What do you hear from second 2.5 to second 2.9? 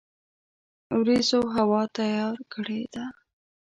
کړی